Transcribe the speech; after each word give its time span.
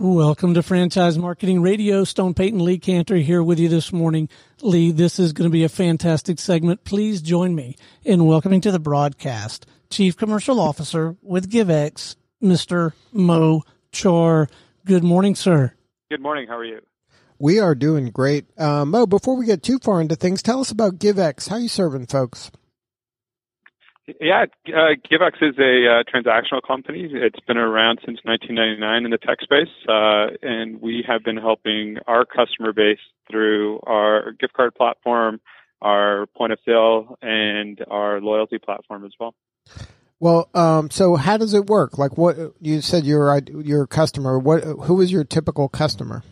Welcome 0.00 0.54
to 0.54 0.62
Franchise 0.62 1.18
Marketing 1.18 1.60
Radio. 1.60 2.04
Stone 2.04 2.34
Payton 2.34 2.64
Lee 2.64 2.78
Kantor 2.78 3.16
here 3.16 3.42
with 3.42 3.58
you 3.58 3.68
this 3.68 3.92
morning. 3.92 4.28
Lee, 4.62 4.92
this 4.92 5.18
is 5.18 5.32
going 5.32 5.50
to 5.50 5.52
be 5.52 5.64
a 5.64 5.68
fantastic 5.68 6.38
segment. 6.38 6.84
Please 6.84 7.20
join 7.20 7.52
me 7.52 7.74
in 8.04 8.24
welcoming 8.24 8.60
to 8.60 8.70
the 8.70 8.78
broadcast 8.78 9.66
Chief 9.90 10.16
Commercial 10.16 10.60
Officer 10.60 11.16
with 11.20 11.50
GiveX, 11.50 12.14
Mr. 12.40 12.92
Mo 13.12 13.64
Chor. 13.92 14.48
Good 14.84 15.02
morning, 15.02 15.34
sir. 15.34 15.74
Good 16.08 16.22
morning. 16.22 16.46
How 16.46 16.58
are 16.58 16.64
you? 16.64 16.78
We 17.40 17.58
are 17.58 17.74
doing 17.74 18.10
great. 18.10 18.46
Uh, 18.56 18.84
Mo, 18.84 19.04
before 19.04 19.36
we 19.36 19.46
get 19.46 19.64
too 19.64 19.80
far 19.80 20.00
into 20.00 20.14
things, 20.14 20.42
tell 20.42 20.60
us 20.60 20.70
about 20.70 21.00
GiveX. 21.00 21.48
How 21.48 21.56
are 21.56 21.60
you 21.60 21.68
serving 21.68 22.06
folks? 22.06 22.52
Yeah, 24.20 24.46
uh, 24.68 24.94
GiveX 25.10 25.42
is 25.42 25.58
a 25.58 25.86
uh, 25.86 26.02
transactional 26.04 26.62
company. 26.66 27.08
It's 27.12 27.40
been 27.40 27.58
around 27.58 27.98
since 28.06 28.18
1999 28.22 29.04
in 29.04 29.10
the 29.10 29.18
tech 29.18 29.40
space, 29.42 29.68
uh, 29.86 30.28
and 30.42 30.80
we 30.80 31.04
have 31.06 31.22
been 31.22 31.36
helping 31.36 31.98
our 32.06 32.24
customer 32.24 32.72
base 32.72 32.98
through 33.30 33.80
our 33.86 34.32
gift 34.32 34.54
card 34.54 34.74
platform, 34.74 35.40
our 35.82 36.26
point 36.36 36.52
of 36.52 36.58
sale, 36.64 37.18
and 37.20 37.84
our 37.90 38.20
loyalty 38.20 38.58
platform 38.58 39.04
as 39.04 39.12
well. 39.20 39.34
Well, 40.20 40.48
um, 40.54 40.90
so 40.90 41.16
how 41.16 41.36
does 41.36 41.52
it 41.52 41.66
work? 41.66 41.98
Like, 41.98 42.16
what 42.16 42.36
you 42.60 42.80
said, 42.80 43.04
your 43.04 43.38
your 43.46 43.86
customer. 43.86 44.38
What 44.38 44.64
who 44.64 45.00
is 45.00 45.12
your 45.12 45.24
typical 45.24 45.68
customer? 45.68 46.22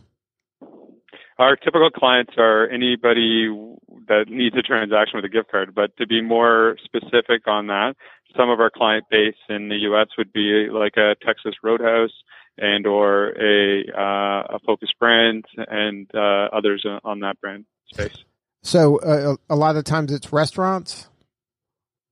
Our 1.39 1.57
typical 1.57 1.91
clients 1.91 2.33
are 2.39 2.69
anybody 2.69 3.49
that 4.09 4.25
needs 4.29 4.57
a 4.57 4.63
transaction 4.63 5.17
with 5.17 5.25
a 5.25 5.29
gift 5.29 5.51
card. 5.51 5.75
But 5.75 5.97
to 5.99 6.07
be 6.07 6.23
more 6.23 6.77
specific 6.85 7.47
on 7.47 7.67
that, 7.67 7.95
some 8.37 8.49
of 8.49 8.61
our 8.61 8.71
client 8.71 9.05
base 9.11 9.37
in 9.49 9.69
the 9.69 9.77
U.S. 9.91 10.09
would 10.17 10.33
be 10.33 10.69
like 10.73 10.97
a 10.97 11.15
Texas 11.25 11.55
Roadhouse 11.63 12.13
and 12.59 12.87
or 12.87 13.29
a 13.39 13.85
uh, 13.95 14.57
a 14.57 14.59
Focus 14.65 14.91
brand 14.99 15.45
and 15.57 16.09
uh, 16.15 16.49
others 16.53 16.87
on 17.05 17.21
that 17.21 17.41
brand 17.41 17.67
space. 17.93 18.25
So 18.63 18.99
uh, 18.99 19.37
a 19.49 19.57
lot 19.57 19.77
of 19.77 19.85
times 19.85 20.13
it's 20.13 20.33
restaurants. 20.33 21.09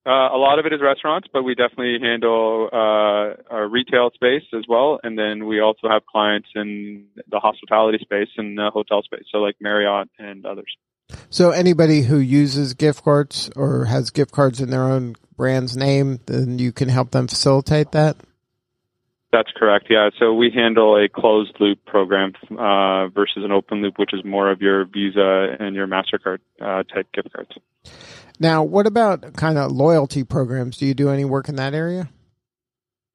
Uh, 0.07 0.29
a 0.35 0.37
lot 0.37 0.59
of 0.59 0.67
it 0.67 0.73
is 0.73 0.81
restaurants, 0.83 1.29
but 1.33 1.45
we 1.45 1.55
definitely 1.55 1.99
handle 1.99 2.69
uh, 2.71 3.41
our 3.51 3.67
retail 3.69 4.11
space 4.15 4.43
as 4.53 4.65
well, 4.69 5.01
and 5.03 5.19
then 5.19 5.47
we 5.47 5.61
also 5.61 5.89
have 5.89 6.05
clients 6.05 6.49
in 6.55 7.07
the 7.31 7.39
hospitality 7.41 7.99
space 8.03 8.29
and 8.37 8.59
the 8.59 8.71
hotel 8.71 9.03
space, 9.03 9.25
so 9.33 9.39
like 9.39 9.57
Marriott 9.61 10.11
and 10.19 10.45
others. 10.45 10.77
So 11.31 11.51
anybody 11.51 12.03
who 12.03 12.19
uses 12.19 12.75
gift 12.75 13.03
cards 13.03 13.51
or 13.57 13.87
has 13.87 14.11
gift 14.11 14.33
cards 14.33 14.61
in 14.61 14.71
their 14.71 14.85
own 14.85 15.17
brand's 15.37 15.77
name, 15.77 16.21
then 16.27 16.59
you 16.59 16.71
can 16.71 16.89
help 16.91 17.11
them 17.11 17.27
facilitate 17.27 17.93
that. 17.93 18.17
That's 19.35 19.51
correct. 19.57 19.87
Yeah. 19.91 20.11
So 20.21 20.33
we 20.33 20.53
handle 20.55 20.97
a 20.97 21.09
closed 21.09 21.57
loop 21.59 21.85
program 21.87 22.35
uh, 22.53 23.09
versus 23.09 23.43
an 23.45 23.51
open 23.51 23.83
loop, 23.83 23.99
which 23.99 24.15
is 24.15 24.25
more 24.25 24.49
of 24.49 24.63
your 24.63 24.85
Visa 24.85 25.57
and 25.59 25.75
your 25.75 25.89
Mastercard 25.89 26.39
uh, 26.61 26.85
type 26.85 27.11
gift 27.13 27.33
cards. 27.33 27.51
Now, 28.39 28.63
what 28.63 28.87
about 28.87 29.35
kind 29.35 29.59
of 29.59 29.73
loyalty 29.73 30.23
programs? 30.23 30.77
Do 30.77 30.87
you 30.87 30.95
do 30.95 31.11
any 31.11 31.25
work 31.25 31.49
in 31.49 31.57
that 31.57 31.75
area? 31.75 32.11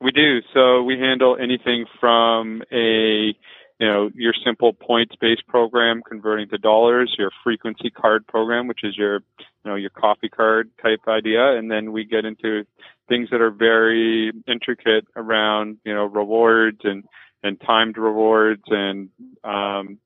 We 0.01 0.11
do. 0.11 0.41
So 0.53 0.83
we 0.83 0.99
handle 0.99 1.37
anything 1.41 1.85
from 2.01 2.63
a 2.69 3.33
you 3.79 3.87
know 3.87 4.09
your 4.13 4.33
simple 4.45 4.73
points 4.73 5.15
based 5.19 5.47
program 5.47 6.01
converting 6.07 6.49
to 6.49 6.57
dollars, 6.57 7.15
your 7.17 7.31
frequency 7.43 7.89
card 7.89 8.27
program, 8.27 8.67
which 8.67 8.83
is 8.83 8.97
your 8.97 9.15
you 9.39 9.45
know 9.65 9.75
your 9.75 9.89
coffee 9.89 10.29
card 10.29 10.69
type 10.81 11.01
idea, 11.07 11.57
and 11.57 11.71
then 11.71 11.91
we 11.91 12.05
get 12.05 12.25
into 12.25 12.65
things 13.07 13.29
that 13.31 13.41
are 13.41 13.51
very 13.51 14.31
intricate 14.47 15.05
around 15.15 15.77
you 15.85 15.93
know 15.93 16.05
rewards 16.05 16.79
and 16.83 17.05
and 17.41 17.59
timed 17.61 17.97
rewards 17.97 18.63
and 18.67 19.09
um, 19.43 19.97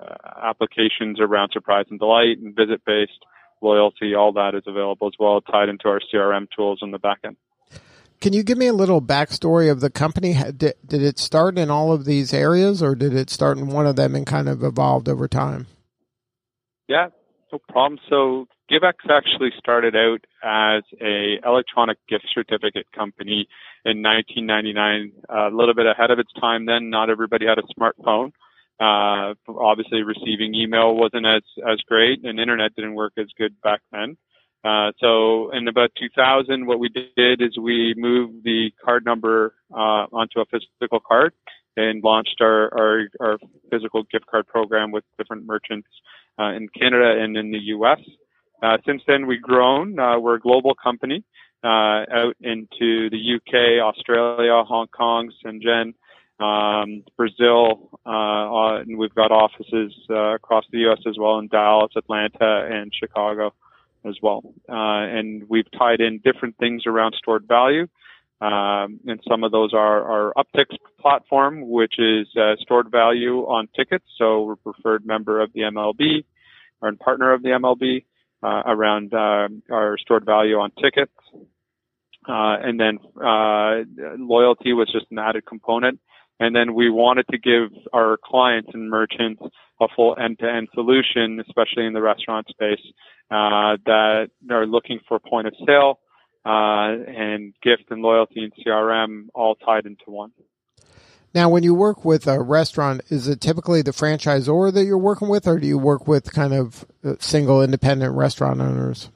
uh, 0.00 0.14
applications 0.42 1.20
around 1.20 1.50
surprise 1.52 1.86
and 1.90 2.00
delight 2.00 2.38
and 2.38 2.56
visit 2.56 2.82
based 2.84 3.24
loyalty, 3.62 4.14
all 4.14 4.32
that 4.32 4.54
is 4.54 4.62
available 4.66 5.06
as 5.06 5.12
well, 5.18 5.40
tied 5.40 5.68
into 5.68 5.86
our 5.86 6.00
CRM 6.12 6.46
tools 6.56 6.80
on 6.82 6.90
the 6.90 6.98
back 6.98 7.18
end. 7.24 7.36
Can 8.20 8.34
you 8.34 8.42
give 8.42 8.58
me 8.58 8.66
a 8.66 8.74
little 8.74 9.00
backstory 9.00 9.70
of 9.70 9.80
the 9.80 9.88
company? 9.88 10.34
Did, 10.34 10.74
did 10.84 11.02
it 11.02 11.18
start 11.18 11.56
in 11.56 11.70
all 11.70 11.90
of 11.90 12.04
these 12.04 12.34
areas, 12.34 12.82
or 12.82 12.94
did 12.94 13.14
it 13.14 13.30
start 13.30 13.56
in 13.56 13.68
one 13.68 13.86
of 13.86 13.96
them 13.96 14.14
and 14.14 14.26
kind 14.26 14.48
of 14.48 14.62
evolved 14.62 15.08
over 15.08 15.26
time? 15.26 15.66
Yeah, 16.86 17.08
no 17.50 17.60
problem. 17.70 17.98
So 18.10 18.46
GiveX 18.70 19.08
actually 19.08 19.50
started 19.58 19.96
out 19.96 20.24
as 20.44 20.82
a 21.00 21.38
electronic 21.44 21.96
gift 22.08 22.26
certificate 22.34 22.86
company 22.94 23.48
in 23.86 24.02
1999, 24.02 25.12
a 25.30 25.48
little 25.54 25.74
bit 25.74 25.86
ahead 25.86 26.10
of 26.10 26.18
its 26.18 26.32
time. 26.38 26.66
Then 26.66 26.90
not 26.90 27.08
everybody 27.08 27.46
had 27.46 27.58
a 27.58 27.62
smartphone. 27.78 28.32
Uh, 28.78 29.34
obviously, 29.48 30.02
receiving 30.02 30.54
email 30.54 30.94
wasn't 30.94 31.26
as 31.26 31.42
as 31.66 31.80
great, 31.88 32.24
and 32.24 32.38
internet 32.38 32.74
didn't 32.74 32.94
work 32.94 33.12
as 33.18 33.28
good 33.38 33.54
back 33.62 33.80
then. 33.92 34.16
Uh, 34.62 34.92
so 35.00 35.50
in 35.52 35.68
about 35.68 35.90
2000, 35.98 36.66
what 36.66 36.78
we 36.78 36.88
did 36.88 37.40
is 37.40 37.56
we 37.58 37.94
moved 37.96 38.44
the 38.44 38.70
card 38.84 39.04
number 39.04 39.54
uh, 39.72 40.06
onto 40.12 40.40
a 40.40 40.44
physical 40.44 41.00
card 41.00 41.32
and 41.76 42.02
launched 42.04 42.36
our, 42.40 42.72
our, 42.78 43.08
our 43.20 43.38
physical 43.70 44.02
gift 44.12 44.26
card 44.26 44.46
program 44.46 44.90
with 44.90 45.04
different 45.16 45.46
merchants 45.46 45.88
uh, 46.38 46.52
in 46.52 46.68
Canada 46.68 47.22
and 47.22 47.36
in 47.36 47.50
the 47.50 47.58
U.S. 47.58 48.00
Uh, 48.62 48.76
since 48.86 49.02
then, 49.06 49.26
we've 49.26 49.40
grown. 49.40 49.98
Uh, 49.98 50.18
we're 50.18 50.34
a 50.34 50.40
global 50.40 50.74
company 50.74 51.24
out 51.64 52.34
into 52.40 53.08
the 53.10 53.18
U.K., 53.18 53.80
Australia, 53.80 54.62
Hong 54.64 54.88
Kong, 54.88 55.30
Shenzhen, 55.44 55.94
um, 56.40 57.04
Brazil, 57.16 57.90
uh, 58.06 58.08
uh, 58.08 58.80
and 58.80 58.98
we've 58.98 59.14
got 59.14 59.30
offices 59.30 59.94
uh, 60.08 60.34
across 60.34 60.64
the 60.72 60.78
U.S. 60.80 61.00
as 61.06 61.16
well 61.18 61.38
in 61.38 61.48
Dallas, 61.48 61.92
Atlanta, 61.96 62.66
and 62.70 62.92
Chicago 62.94 63.52
as 64.06 64.16
well. 64.22 64.42
Uh, 64.68 65.06
and 65.18 65.48
we've 65.48 65.70
tied 65.78 66.00
in 66.00 66.20
different 66.24 66.56
things 66.58 66.82
around 66.86 67.14
stored 67.16 67.46
value. 67.46 67.86
Um, 68.40 69.00
and 69.06 69.20
some 69.28 69.44
of 69.44 69.52
those 69.52 69.74
are 69.74 70.02
our 70.02 70.32
Uptix 70.36 70.76
platform, 70.98 71.68
which 71.68 71.94
is 71.98 72.26
uh, 72.36 72.56
stored 72.60 72.90
value 72.90 73.40
on 73.40 73.68
tickets. 73.76 74.04
So 74.16 74.42
we're 74.44 74.56
preferred 74.56 75.04
member 75.04 75.40
of 75.40 75.52
the 75.52 75.60
MLB 75.60 76.24
or 76.80 76.92
partner 76.92 77.34
of 77.34 77.42
the 77.42 77.50
MLB 77.50 78.04
uh, 78.42 78.62
around 78.66 79.12
our 79.12 79.98
stored 79.98 80.24
value 80.24 80.56
on 80.56 80.70
tickets. 80.82 81.12
and 82.26 82.80
then 82.80 82.98
loyalty 84.18 84.72
was 84.72 84.90
just 84.90 85.06
an 85.10 85.18
added 85.18 85.44
component. 85.44 86.00
And 86.40 86.56
then 86.56 86.74
we 86.74 86.88
wanted 86.88 87.26
to 87.30 87.38
give 87.38 87.70
our 87.92 88.16
clients 88.16 88.70
and 88.72 88.88
merchants 88.88 89.42
a 89.78 89.86
full 89.94 90.16
end-to-end 90.18 90.68
solution, 90.72 91.38
especially 91.46 91.84
in 91.84 91.92
the 91.92 92.00
restaurant 92.00 92.48
space, 92.48 92.80
uh, 93.30 93.76
that 93.84 94.30
are 94.50 94.66
looking 94.66 95.00
for 95.06 95.18
point 95.20 95.46
of 95.46 95.54
sale 95.66 96.00
uh, 96.46 96.96
and 97.06 97.52
gift 97.62 97.90
and 97.90 98.00
loyalty 98.00 98.42
and 98.42 98.52
CRM 98.54 99.26
all 99.34 99.54
tied 99.54 99.84
into 99.84 100.04
one. 100.06 100.32
Now, 101.34 101.50
when 101.50 101.62
you 101.62 101.74
work 101.74 102.04
with 102.04 102.26
a 102.26 102.40
restaurant, 102.40 103.02
is 103.10 103.28
it 103.28 103.40
typically 103.40 103.82
the 103.82 103.92
franchisor 103.92 104.72
that 104.72 104.84
you're 104.84 104.98
working 104.98 105.28
with, 105.28 105.46
or 105.46 105.60
do 105.60 105.66
you 105.66 105.78
work 105.78 106.08
with 106.08 106.32
kind 106.32 106.54
of 106.54 106.86
uh, 107.04 107.14
single 107.20 107.62
independent 107.62 108.16
restaurant 108.16 108.60
owners? 108.60 109.10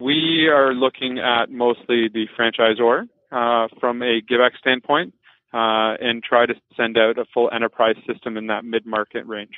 We 0.00 0.48
are 0.52 0.74
looking 0.74 1.20
at 1.20 1.50
mostly 1.50 2.08
the 2.12 2.26
franchisor 2.38 3.08
uh, 3.30 3.68
from 3.80 4.02
a 4.02 4.20
GiveX 4.20 4.58
standpoint 4.58 5.14
uh, 5.54 5.94
and 6.00 6.22
try 6.22 6.46
to 6.46 6.54
send 6.76 6.98
out 6.98 7.16
a 7.16 7.24
full 7.32 7.48
enterprise 7.54 7.94
system 8.06 8.36
in 8.36 8.48
that 8.48 8.64
mid 8.64 8.84
market 8.84 9.24
range. 9.26 9.54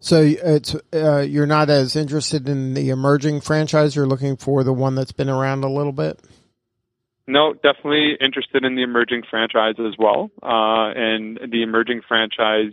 So 0.00 0.22
it's 0.22 0.74
uh, 0.92 1.20
you're 1.20 1.46
not 1.46 1.70
as 1.70 1.94
interested 1.94 2.48
in 2.48 2.74
the 2.74 2.90
emerging 2.90 3.40
franchise. 3.40 3.94
You're 3.94 4.06
looking 4.06 4.36
for 4.36 4.64
the 4.64 4.72
one 4.72 4.96
that's 4.96 5.12
been 5.12 5.28
around 5.28 5.62
a 5.62 5.70
little 5.70 5.92
bit. 5.92 6.20
No, 7.28 7.52
definitely 7.52 8.16
interested 8.20 8.64
in 8.64 8.74
the 8.74 8.82
emerging 8.82 9.22
franchise 9.30 9.74
as 9.78 9.94
well, 9.98 10.30
uh, 10.42 10.92
and 10.96 11.38
the 11.50 11.62
emerging 11.62 12.00
franchise 12.08 12.72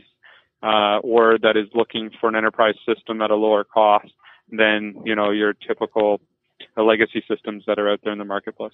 uh, 0.63 0.97
or 0.99 1.37
that 1.39 1.57
is 1.57 1.67
looking 1.75 2.09
for 2.19 2.29
an 2.29 2.35
enterprise 2.35 2.75
system 2.87 3.21
at 3.21 3.29
a 3.29 3.35
lower 3.35 3.63
cost 3.63 4.11
than 4.49 5.01
you 5.05 5.15
know 5.15 5.29
your 5.29 5.53
typical 5.53 6.21
the 6.75 6.83
legacy 6.83 7.23
systems 7.27 7.63
that 7.67 7.79
are 7.79 7.89
out 7.89 8.01
there 8.03 8.11
in 8.11 8.19
the 8.19 8.25
marketplace. 8.25 8.73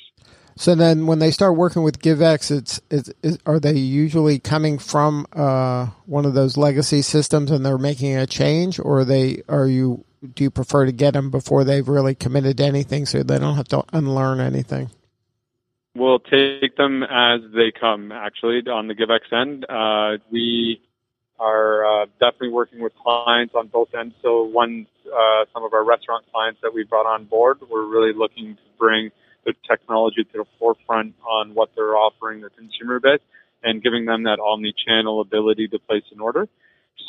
So 0.56 0.76
then, 0.76 1.06
when 1.06 1.20
they 1.20 1.32
start 1.32 1.56
working 1.56 1.84
with 1.84 2.00
GiveX, 2.00 2.56
it's, 2.56 2.82
it's, 2.90 3.12
it's 3.24 3.38
are 3.46 3.60
they 3.60 3.78
usually 3.78 4.40
coming 4.40 4.80
from 4.80 5.28
uh, 5.34 5.88
one 6.06 6.26
of 6.26 6.34
those 6.34 6.58
legacy 6.58 7.02
systems 7.02 7.52
and 7.52 7.66
they're 7.66 7.78
making 7.78 8.16
a 8.16 8.26
change, 8.26 8.80
or 8.80 9.00
are 9.00 9.06
they 9.06 9.44
are 9.48 9.68
you 9.68 10.04
do 10.34 10.44
you 10.44 10.52
prefer 10.52 10.86
to 10.86 10.92
get 10.92 11.14
them 11.14 11.32
before 11.32 11.64
they've 11.64 11.88
really 11.88 12.16
committed 12.16 12.58
to 12.58 12.64
anything, 12.64 13.06
so 13.06 13.24
they 13.24 13.40
don't 13.40 13.56
have 13.56 13.68
to 13.70 13.84
unlearn 13.94 14.40
anything? 14.40 14.90
We'll 15.96 16.20
take 16.20 16.78
them 16.78 17.04
as 17.04 17.42
they 17.54 17.72
come. 17.78 18.12
Actually, 18.12 18.62
on 18.72 18.88
the 18.88 18.96
GiveX 18.96 19.34
end, 19.34 19.66
uh, 19.68 20.24
we 20.32 20.82
are 21.42 22.04
uh, 22.04 22.06
definitely 22.20 22.50
working 22.50 22.82
with 22.82 22.94
clients 23.02 23.56
on 23.56 23.68
both 23.68 23.90
ends. 24.00 24.14
So, 24.22 24.44
one, 24.44 24.86
uh, 25.08 25.46
some 25.54 25.64
of 25.64 25.74
our 25.74 25.84
restaurant 25.84 26.26
clients 26.32 26.60
that 26.62 26.72
we 26.74 26.84
brought 26.84 27.08
on 27.08 27.26
board, 27.26 27.58
we're 27.68 27.88
really 27.88 28.14
looking 28.16 28.56
to 28.56 28.62
bring 28.78 29.10
the 29.44 29.54
technology 29.68 30.24
to 30.24 30.32
the 30.34 30.46
forefront 30.60 31.16
on 31.28 31.56
what 31.56 31.70
they're 31.76 31.96
offering 31.96 32.42
their 32.42 32.52
consumer 32.52 33.00
base 33.00 33.22
and 33.64 33.82
giving 33.82 34.06
them 34.06 34.24
that 34.24 34.40
omni-channel 34.40 35.20
ability 35.20 35.68
to 35.70 35.80
place 35.80 36.04
an 36.14 36.20
order. 36.20 36.48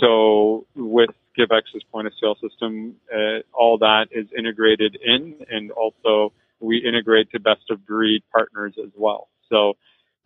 So, 0.01 0.67
with 0.75 1.11
GiveX's 1.39 1.85
point 1.93 2.07
of 2.07 2.15
sale 2.19 2.37
system, 2.41 2.97
uh, 3.15 3.41
all 3.53 3.77
that 3.79 4.07
is 4.13 4.27
integrated 4.37 4.97
in, 5.05 5.37
and 5.51 5.71
also 5.73 6.33
we 6.61 6.79
integrate 6.79 7.31
to 7.33 7.41
best 7.41 7.69
of 7.71 7.87
breed 7.87 8.23
partners 8.33 8.75
as 8.83 8.91
well. 8.97 9.29
So 9.51 9.75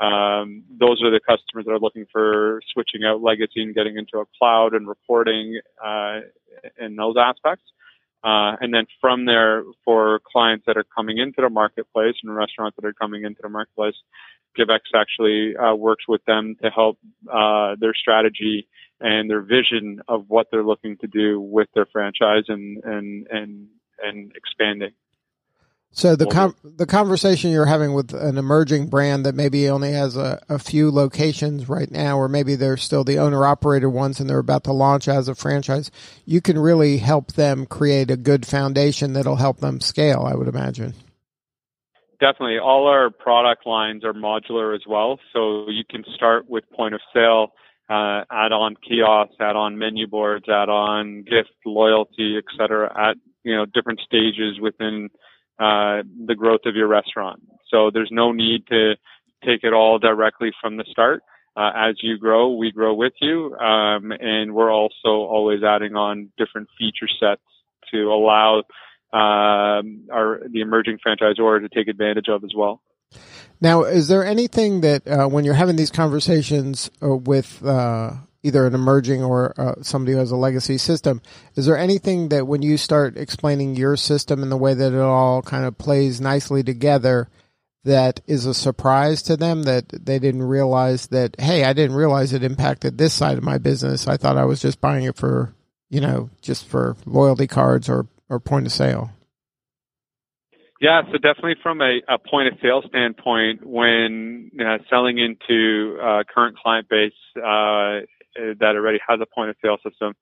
um, 0.01 0.65
those 0.79 1.03
are 1.03 1.11
the 1.11 1.21
customers 1.21 1.65
that 1.65 1.73
are 1.73 1.79
looking 1.79 2.07
for 2.13 2.61
switching 2.73 3.05
out 3.05 3.23
legacy 3.23 3.63
and 3.63 3.75
getting 3.75 3.97
into 3.97 4.19
a 4.19 4.25
cloud 4.39 4.75
and 4.75 4.87
reporting 4.87 5.61
uh, 5.85 6.21
in 6.79 6.97
those 6.97 7.15
aspects. 7.19 7.65
Uh, 8.23 8.57
and 8.61 8.75
then 8.75 8.87
from 9.01 9.25
there, 9.25 9.63
for 9.85 10.21
clients 10.31 10.65
that 10.67 10.77
are 10.77 10.85
coming 10.97 11.19
into 11.19 11.41
the 11.41 11.49
marketplace 11.49 12.15
and 12.23 12.35
restaurants 12.35 12.77
that 12.77 12.85
are 12.85 12.93
coming 12.93 13.25
into 13.25 13.41
the 13.43 13.49
marketplace, 13.49 13.95
GiveX 14.59 14.81
actually 14.95 15.57
uh, 15.57 15.75
works 15.75 16.05
with 16.09 16.25
them 16.25 16.57
to 16.63 16.71
help 16.71 16.99
uh, 17.33 17.77
their 17.79 17.95
strategy 17.95 18.69
and 19.01 19.31
their 19.31 19.43
vision 19.43 20.01
of 20.09 20.25
what 20.29 20.49
they're 20.51 20.65
looking 20.65 20.97
to 20.99 21.07
do 21.07 21.41
with 21.41 21.69
their 21.75 21.87
franchise 21.87 22.45
and 22.49 22.83
and 22.85 23.27
and 23.31 23.67
and 24.03 24.33
expanding. 24.35 24.93
So 25.93 26.15
the 26.15 26.27
com- 26.27 26.55
the 26.63 26.85
conversation 26.85 27.51
you're 27.51 27.65
having 27.65 27.95
with 27.95 28.13
an 28.13 28.37
emerging 28.37 28.89
brand 28.89 29.25
that 29.25 29.35
maybe 29.35 29.71
only 29.71 29.93
has 29.93 30.15
a, 30.15 30.43
a 30.47 30.59
few 30.59 30.91
locations 30.91 31.71
right 31.71 31.91
now, 31.91 32.19
or 32.19 32.29
maybe 32.29 32.55
they're 32.55 32.77
still 32.77 33.03
the 33.03 33.19
owner 33.19 33.47
operator 33.47 33.89
ones 33.89 34.21
and 34.21 34.29
they're 34.29 34.39
about 34.39 34.65
to 34.65 34.73
launch 34.73 35.09
as 35.09 35.27
a 35.27 35.35
franchise, 35.35 35.91
you 36.27 36.43
can 36.43 36.59
really 36.59 36.99
help 36.99 37.33
them 37.33 37.65
create 37.65 38.11
a 38.11 38.17
good 38.17 38.47
foundation 38.47 39.15
that'll 39.15 39.37
help 39.37 39.61
them 39.61 39.81
scale. 39.81 40.29
I 40.31 40.35
would 40.35 40.49
imagine. 40.49 40.93
Definitely, 42.21 42.59
all 42.59 42.89
our 42.89 43.09
product 43.09 43.67
lines 43.67 44.05
are 44.05 44.13
modular 44.13 44.75
as 44.75 44.83
well, 44.87 45.19
so 45.33 45.71
you 45.71 45.85
can 45.89 46.05
start 46.15 46.49
with 46.49 46.65
point 46.71 46.95
of 46.95 47.01
sale. 47.15 47.53
Uh, 47.89 48.25
add 48.31 48.53
on 48.53 48.75
kiosks, 48.77 49.37
add 49.41 49.55
on 49.55 49.79
menu 49.79 50.07
boards, 50.07 50.47
add 50.49 50.69
on 50.69 51.23
gift, 51.23 51.53
loyalty, 51.65 52.37
et 52.37 52.45
cetera, 52.59 52.93
At 52.99 53.17
you 53.45 53.55
know 53.55 53.65
different 53.65 54.01
stages 54.01 54.59
within 54.61 55.09
uh, 55.59 56.03
the 56.27 56.35
growth 56.37 56.63
of 56.67 56.75
your 56.75 56.89
restaurant. 56.89 57.43
So 57.71 57.91
there's 57.93 58.11
no 58.11 58.33
need 58.33 58.67
to 58.69 58.95
take 59.45 59.65
it 59.65 59.73
all 59.73 59.99
directly 59.99 60.53
from 60.61 60.77
the 60.77 60.85
start. 60.91 61.23
Uh, 61.57 61.71
as 61.75 61.97
you 62.03 62.19
grow, 62.19 62.53
we 62.53 62.71
grow 62.71 62.93
with 62.93 63.15
you, 63.21 63.57
um, 63.57 64.13
and 64.13 64.55
we're 64.55 64.71
also 64.71 65.09
always 65.09 65.63
adding 65.63 65.97
on 65.97 66.31
different 66.37 66.69
feature 66.79 67.09
sets 67.19 67.41
to 67.91 68.13
allow 68.13 68.59
um, 69.13 70.03
our 70.13 70.41
the 70.51 70.61
emerging 70.61 70.99
franchisor 71.07 71.61
to 71.61 71.69
take 71.75 71.89
advantage 71.89 72.29
of 72.29 72.45
as 72.45 72.53
well. 72.55 72.83
Now, 73.61 73.85
is 73.85 74.09
there 74.09 74.25
anything 74.25 74.83
that 74.83 75.09
uh, 75.09 75.29
when 75.29 75.45
you're 75.45 75.55
having 75.55 75.77
these 75.77 75.91
conversations 75.91 76.91
uh, 77.03 77.17
with 77.17 77.65
uh, 77.65 78.13
either 78.47 78.65
an 78.65 78.75
emerging 78.75 79.25
or 79.25 79.53
uh, 79.61 79.75
somebody 79.83 80.13
who 80.13 80.19
has 80.19 80.31
a 80.31 80.37
legacy 80.37 80.79
system. 80.79 81.21
Is 81.57 81.67
there 81.67 81.77
anything 81.77 82.29
that 82.29 82.47
when 82.47 82.63
you 82.63 82.77
start 82.77 83.17
explaining 83.17 83.75
your 83.75 83.97
system 83.97 84.43
and 84.43 84.53
the 84.53 84.57
way 84.57 84.73
that 84.73 84.93
it 84.93 85.01
all 85.01 85.43
kind 85.43 85.65
of 85.65 85.77
plays 85.77 86.21
nicely 86.21 86.63
together, 86.63 87.29
that 87.85 88.21
is 88.27 88.47
a 88.47 88.55
surprise 88.55 89.23
to 89.23 89.37
them 89.37 89.65
that 89.65 89.89
they 89.89 90.19
didn't 90.19 90.45
realize 90.45 91.09
that, 91.09 91.35
hey, 91.41 91.65
I 91.65 91.73
didn't 91.73 91.97
realize 91.97 92.33
it 92.33 92.45
impacted 92.45 92.99
this 92.99 93.15
side 93.15 93.39
of 93.39 93.45
my 93.45 93.59
business. 93.59 94.07
I 94.07 94.17
thought 94.17 94.37
I 94.37 94.45
was 94.45 94.63
just 94.63 94.81
buying 94.81 95.05
it 95.05 95.17
for, 95.17 95.53
you 95.89 96.01
know, 96.01 96.31
just 96.41 96.67
for 96.67 96.97
loyalty 97.05 97.47
cards 97.47 97.89
or, 97.89 98.07
or 98.29 98.39
point 98.39 98.67
of 98.67 98.73
sale. 98.73 99.11
Yeah, 100.81 101.03
so 101.07 101.13
definitely 101.13 101.57
from 101.63 101.81
a, 101.81 102.01
a 102.07 102.19
point 102.19 102.49
of 102.49 102.59
sale 102.61 102.83
standpoint, 102.87 103.67
when 103.67 104.51
uh, 104.61 104.79
selling 104.91 105.19
into 105.19 105.99
uh, 106.03 106.23
current 106.33 106.59
client 106.59 106.89
base, 106.89 107.13
uh, 107.37 108.01
that 108.61 108.77
already 108.77 108.99
has 109.07 109.21
a 109.21 109.27
point 109.27 109.51
of 109.51 109.57
sale 109.63 109.79
system, 109.83 110.15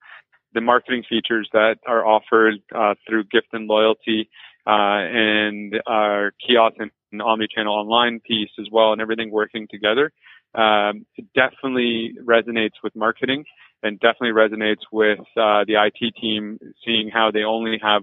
the 0.55 0.61
marketing 0.61 1.02
features 1.08 1.49
that 1.52 1.76
are 1.87 2.06
offered 2.06 2.55
uh, 2.75 2.94
through 3.06 3.25
gift 3.25 3.49
and 3.52 3.66
loyalty, 3.66 4.28
uh, 4.66 4.70
and 4.70 5.75
our 5.87 6.32
kiosk 6.46 6.76
and, 6.78 6.90
and 7.12 7.20
omni-channel 7.20 7.72
online 7.72 8.20
piece 8.20 8.50
as 8.58 8.66
well, 8.70 8.93
and 8.93 9.00
everything 9.00 9.31
working 9.31 9.66
together, 9.70 10.11
um, 10.55 11.05
definitely 11.34 12.14
resonates 12.25 12.82
with 12.82 12.94
marketing 12.94 13.44
and 13.82 14.00
definitely 14.00 14.31
resonates 14.31 14.82
with 14.90 15.19
uh, 15.37 15.64
the 15.67 15.75
IT 15.75 16.14
team, 16.20 16.58
seeing 16.84 17.10
how 17.10 17.31
they 17.31 17.43
only 17.43 17.78
have 17.82 18.02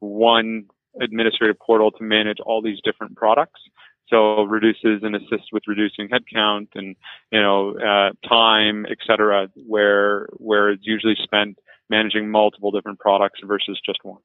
one 0.00 0.64
administrative 1.00 1.58
portal 1.58 1.90
to 1.90 2.02
manage 2.02 2.38
all 2.44 2.62
these 2.62 2.78
different 2.84 3.16
products 3.16 3.60
so 4.08 4.42
reduces 4.42 5.02
and 5.02 5.16
assists 5.16 5.52
with 5.52 5.62
reducing 5.66 6.08
headcount 6.08 6.68
and 6.74 6.96
you 7.30 7.40
know 7.40 7.74
uh, 7.76 8.28
time, 8.28 8.86
et 8.90 8.98
cetera, 9.06 9.48
where 9.66 10.28
where 10.32 10.70
it's 10.70 10.86
usually 10.86 11.16
spent 11.22 11.58
managing 11.90 12.30
multiple 12.30 12.70
different 12.70 12.98
products 12.98 13.40
versus 13.44 13.80
just 13.84 13.98
one. 14.02 14.20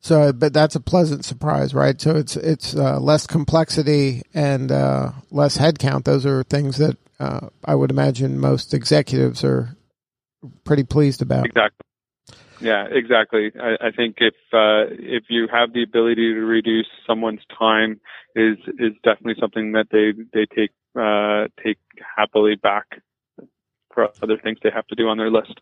So, 0.00 0.32
but 0.32 0.52
that's 0.52 0.76
a 0.76 0.80
pleasant 0.80 1.24
surprise, 1.24 1.74
right? 1.74 2.00
So 2.00 2.16
it's 2.16 2.36
it's 2.36 2.76
uh, 2.76 3.00
less 3.00 3.26
complexity 3.26 4.22
and 4.34 4.70
uh, 4.70 5.12
less 5.30 5.58
headcount. 5.58 6.04
Those 6.04 6.26
are 6.26 6.42
things 6.44 6.78
that 6.78 6.96
uh, 7.18 7.48
I 7.64 7.74
would 7.74 7.90
imagine 7.90 8.38
most 8.38 8.74
executives 8.74 9.42
are 9.42 9.76
pretty 10.64 10.84
pleased 10.84 11.22
about. 11.22 11.46
Exactly. 11.46 11.85
Yeah, 12.60 12.86
exactly. 12.90 13.52
I, 13.60 13.88
I 13.88 13.90
think 13.90 14.16
if 14.18 14.34
uh, 14.52 14.88
if 14.98 15.24
you 15.28 15.46
have 15.52 15.72
the 15.72 15.82
ability 15.82 16.32
to 16.34 16.40
reduce 16.40 16.86
someone's 17.06 17.44
time, 17.58 18.00
is 18.34 18.56
is 18.78 18.92
definitely 19.04 19.36
something 19.38 19.72
that 19.72 19.88
they 19.90 20.12
they 20.32 20.46
take 20.46 20.70
uh, 20.98 21.48
take 21.62 21.78
happily 22.16 22.54
back 22.56 22.86
for 23.92 24.08
other 24.22 24.38
things 24.42 24.58
they 24.62 24.70
have 24.74 24.86
to 24.86 24.94
do 24.94 25.08
on 25.08 25.18
their 25.18 25.30
list. 25.30 25.60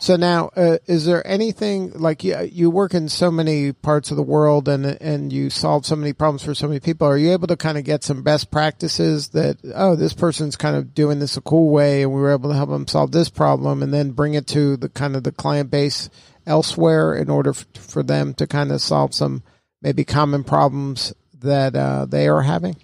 So 0.00 0.16
now, 0.16 0.50
uh, 0.56 0.78
is 0.86 1.06
there 1.06 1.24
anything 1.26 1.92
like 1.92 2.24
you, 2.24 2.36
you 2.50 2.68
work 2.68 2.94
in 2.94 3.08
so 3.08 3.30
many 3.30 3.72
parts 3.72 4.10
of 4.10 4.16
the 4.16 4.24
world 4.24 4.68
and 4.68 4.84
and 4.84 5.32
you 5.32 5.50
solve 5.50 5.86
so 5.86 5.94
many 5.94 6.12
problems 6.12 6.42
for 6.42 6.54
so 6.54 6.66
many 6.66 6.80
people? 6.80 7.06
Are 7.06 7.16
you 7.16 7.32
able 7.32 7.46
to 7.46 7.56
kind 7.56 7.78
of 7.78 7.84
get 7.84 8.02
some 8.02 8.22
best 8.22 8.50
practices 8.50 9.28
that 9.28 9.58
oh, 9.74 9.94
this 9.94 10.12
person's 10.12 10.56
kind 10.56 10.76
of 10.76 10.94
doing 10.94 11.20
this 11.20 11.36
a 11.36 11.40
cool 11.40 11.70
way, 11.70 12.02
and 12.02 12.12
we 12.12 12.20
were 12.20 12.32
able 12.32 12.50
to 12.50 12.56
help 12.56 12.70
them 12.70 12.88
solve 12.88 13.12
this 13.12 13.28
problem, 13.28 13.82
and 13.82 13.94
then 13.94 14.10
bring 14.10 14.34
it 14.34 14.48
to 14.48 14.76
the 14.76 14.88
kind 14.88 15.14
of 15.14 15.22
the 15.22 15.32
client 15.32 15.70
base 15.70 16.10
elsewhere 16.44 17.14
in 17.14 17.30
order 17.30 17.50
f- 17.50 17.66
for 17.74 18.02
them 18.02 18.34
to 18.34 18.48
kind 18.48 18.72
of 18.72 18.80
solve 18.80 19.14
some 19.14 19.44
maybe 19.80 20.04
common 20.04 20.42
problems 20.42 21.14
that 21.40 21.76
uh, 21.76 22.04
they 22.04 22.26
are 22.26 22.42
having? 22.42 22.76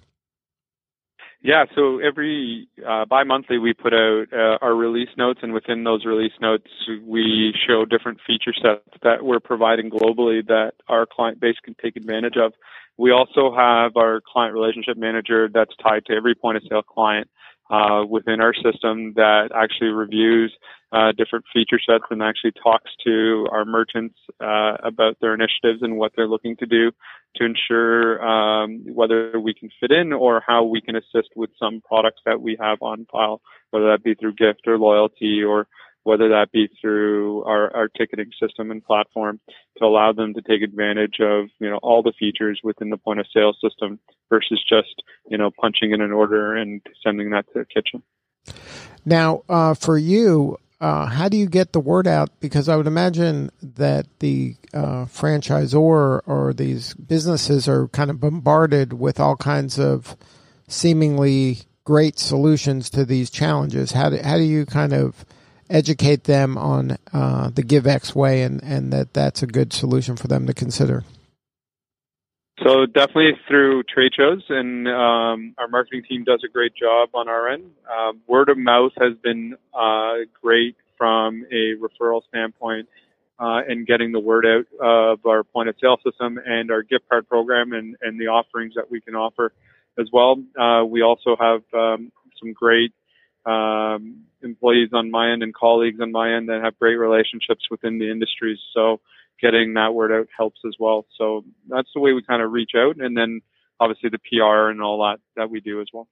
Yeah, 1.43 1.65
so 1.75 1.97
every 1.97 2.67
uh, 2.87 3.05
bi-monthly 3.05 3.57
we 3.57 3.73
put 3.73 3.93
out 3.93 4.25
uh, 4.31 4.57
our 4.61 4.75
release 4.75 5.09
notes, 5.17 5.39
and 5.41 5.53
within 5.53 5.83
those 5.83 6.05
release 6.05 6.33
notes, 6.39 6.67
we 7.03 7.51
show 7.67 7.83
different 7.83 8.19
feature 8.27 8.53
sets 8.53 8.97
that 9.01 9.23
we're 9.23 9.39
providing 9.39 9.89
globally 9.89 10.45
that 10.45 10.73
our 10.87 11.07
client 11.07 11.39
base 11.39 11.55
can 11.63 11.75
take 11.81 11.95
advantage 11.95 12.37
of. 12.37 12.53
We 12.97 13.11
also 13.11 13.55
have 13.55 13.97
our 13.97 14.21
client 14.21 14.53
relationship 14.53 14.97
manager 14.97 15.49
that's 15.51 15.73
tied 15.81 16.05
to 16.05 16.13
every 16.13 16.35
point 16.35 16.57
of 16.57 16.63
sale 16.69 16.83
client 16.83 17.27
uh, 17.71 18.05
within 18.07 18.41
our 18.41 18.53
system 18.53 19.13
that 19.15 19.49
actually 19.55 19.89
reviews 19.89 20.53
uh, 20.91 21.13
different 21.17 21.45
feature 21.53 21.79
sets 21.79 22.03
and 22.09 22.21
actually 22.21 22.51
talks 22.61 22.91
to 23.05 23.47
our 23.49 23.63
merchants 23.63 24.15
uh, 24.41 24.73
about 24.83 25.17
their 25.21 25.33
initiatives 25.33 25.81
and 25.81 25.97
what 25.97 26.11
they're 26.15 26.27
looking 26.27 26.57
to 26.57 26.65
do 26.65 26.91
to 27.35 27.45
ensure 27.45 28.21
um, 28.25 28.83
whether 28.93 29.39
we 29.39 29.53
can 29.53 29.69
fit 29.79 29.89
in 29.89 30.11
or 30.11 30.43
how 30.45 30.63
we 30.65 30.81
can 30.81 30.97
assist 30.97 31.29
with 31.35 31.49
some 31.57 31.81
products 31.87 32.19
that 32.25 32.41
we 32.41 32.57
have 32.59 32.77
on 32.81 33.07
file, 33.09 33.41
whether 33.69 33.89
that 33.89 34.03
be 34.03 34.15
through 34.15 34.33
gift 34.33 34.67
or 34.67 34.77
loyalty 34.77 35.41
or 35.41 35.67
whether 36.03 36.29
that 36.29 36.51
be 36.51 36.67
through 36.81 37.43
our, 37.43 37.75
our 37.75 37.87
ticketing 37.87 38.31
system 38.41 38.71
and 38.71 38.83
platform 38.83 39.39
to 39.77 39.85
allow 39.85 40.11
them 40.11 40.33
to 40.33 40.41
take 40.41 40.61
advantage 40.61 41.19
of, 41.19 41.49
you 41.59 41.69
know, 41.69 41.79
all 41.83 42.01
the 42.01 42.13
features 42.19 42.59
within 42.63 42.89
the 42.89 42.97
point 42.97 43.19
of 43.19 43.25
sale 43.33 43.53
system 43.63 43.99
versus 44.29 44.63
just, 44.67 45.03
you 45.27 45.37
know, 45.37 45.51
punching 45.59 45.91
in 45.91 46.01
an 46.01 46.11
order 46.11 46.55
and 46.55 46.81
sending 47.03 47.29
that 47.31 47.45
to 47.47 47.59
the 47.59 47.65
kitchen. 47.65 48.01
Now, 49.05 49.43
uh, 49.47 49.73
for 49.73 49.97
you, 49.97 50.57
uh, 50.79 51.05
how 51.05 51.29
do 51.29 51.37
you 51.37 51.45
get 51.45 51.73
the 51.73 51.79
word 51.79 52.07
out? 52.07 52.29
Because 52.39 52.67
I 52.67 52.75
would 52.75 52.87
imagine 52.87 53.51
that 53.61 54.07
the 54.19 54.55
uh, 54.73 55.05
franchisor 55.05 56.21
or 56.25 56.53
these 56.53 56.95
businesses 56.95 57.67
are 57.67 57.87
kind 57.89 58.09
of 58.09 58.19
bombarded 58.19 58.93
with 58.93 59.19
all 59.19 59.35
kinds 59.35 59.77
of 59.77 60.17
seemingly 60.67 61.59
great 61.83 62.17
solutions 62.17 62.89
to 62.89 63.05
these 63.05 63.29
challenges. 63.29 63.91
How 63.91 64.09
do, 64.09 64.17
how 64.23 64.37
do 64.37 64.43
you 64.43 64.65
kind 64.65 64.93
of 64.93 65.23
educate 65.71 66.25
them 66.25 66.57
on 66.57 66.97
uh, 67.13 67.49
the 67.49 67.63
GiveX 67.63 68.13
way 68.13 68.43
and, 68.43 68.61
and 68.63 68.91
that 68.93 69.13
that's 69.13 69.41
a 69.41 69.47
good 69.47 69.73
solution 69.73 70.15
for 70.15 70.27
them 70.27 70.45
to 70.47 70.53
consider? 70.53 71.03
So 72.63 72.85
definitely 72.85 73.31
through 73.47 73.83
trade 73.83 74.11
shows, 74.15 74.43
and 74.49 74.87
um, 74.87 75.55
our 75.57 75.67
marketing 75.67 76.03
team 76.07 76.23
does 76.23 76.43
a 76.45 76.51
great 76.51 76.73
job 76.75 77.09
on 77.15 77.27
our 77.27 77.49
end. 77.49 77.71
Um, 77.91 78.21
word 78.27 78.49
of 78.49 78.57
mouth 78.57 78.91
has 78.99 79.13
been 79.23 79.55
uh, 79.73 80.25
great 80.43 80.75
from 80.95 81.43
a 81.51 81.73
referral 81.81 82.21
standpoint 82.27 82.87
uh, 83.39 83.61
and 83.67 83.87
getting 83.87 84.11
the 84.11 84.19
word 84.19 84.45
out 84.45 84.65
of 84.79 85.25
our 85.25 85.43
point 85.43 85.69
of 85.69 85.75
sale 85.81 85.97
system 86.05 86.39
and 86.45 86.69
our 86.69 86.83
gift 86.83 87.09
card 87.09 87.27
program 87.27 87.73
and, 87.73 87.95
and 88.01 88.19
the 88.19 88.27
offerings 88.27 88.75
that 88.75 88.91
we 88.91 89.01
can 89.01 89.15
offer 89.15 89.51
as 89.99 90.07
well. 90.13 90.43
Uh, 90.59 90.85
we 90.85 91.01
also 91.01 91.35
have 91.39 91.63
um, 91.73 92.11
some 92.39 92.53
great 92.53 92.93
um, 93.45 94.23
employees 94.41 94.89
on 94.93 95.11
my 95.11 95.31
end 95.31 95.43
and 95.43 95.53
colleagues 95.53 95.99
on 96.01 96.11
my 96.11 96.35
end 96.35 96.49
that 96.49 96.61
have 96.63 96.77
great 96.77 96.95
relationships 96.95 97.65
within 97.69 97.99
the 97.99 98.09
industries. 98.11 98.59
So 98.73 98.99
getting 99.41 99.73
that 99.73 99.93
word 99.93 100.11
out 100.11 100.27
helps 100.35 100.59
as 100.65 100.75
well. 100.79 101.05
So 101.17 101.43
that's 101.67 101.89
the 101.93 102.01
way 102.01 102.13
we 102.13 102.23
kind 102.23 102.41
of 102.41 102.51
reach 102.51 102.71
out, 102.75 102.97
and 102.99 103.17
then 103.17 103.41
obviously 103.79 104.09
the 104.09 104.19
PR 104.19 104.69
and 104.69 104.81
all 104.81 104.99
that 105.03 105.19
that 105.35 105.49
we 105.49 105.59
do 105.59 105.81
as 105.81 105.87
well. 105.91 106.07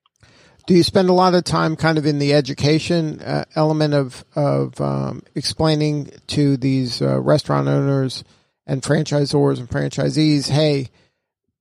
Do 0.68 0.76
you 0.76 0.84
spend 0.84 1.10
a 1.10 1.14
lot 1.14 1.34
of 1.34 1.44
time 1.44 1.76
kind 1.76 1.98
of 1.98 2.06
in 2.06 2.20
the 2.20 2.34
education 2.34 3.22
uh, 3.22 3.46
element 3.56 3.94
of 3.94 4.26
of 4.36 4.80
um, 4.82 5.24
explaining 5.36 6.12
to 6.28 6.58
these 6.58 7.02
uh, 7.02 7.20
restaurant 7.20 7.68
owners 7.68 8.24
and 8.70 8.84
franchisors 8.84 9.58
and 9.58 9.68
franchisees, 9.68 10.48
hey, 10.48 10.90